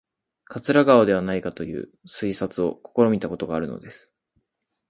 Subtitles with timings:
[0.45, 4.15] 桂川ではないかという推察を試みたことがあるのです